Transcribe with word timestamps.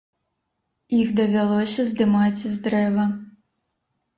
Іх 0.99 1.11
давялося 1.19 1.85
здымаць 1.91 2.41
з 2.57 2.57
дрэва. 2.67 3.05